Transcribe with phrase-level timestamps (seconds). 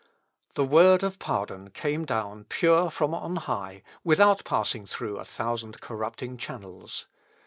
[0.55, 5.79] The word of pardon came down pure from on high, without passing through a thousand
[5.79, 7.05] corrupting channels.